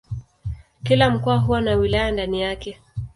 Kila 0.83 1.09
mkoa 1.09 1.37
huwa 1.37 1.61
na 1.61 1.75
wilaya 1.75 2.11
ndani 2.11 2.41
yake. 2.41 2.79